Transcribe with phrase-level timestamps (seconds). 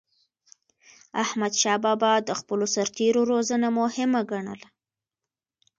[1.23, 4.67] احمدشاه بابا د خپلو سرتېرو روزنه مهمه ګڼله.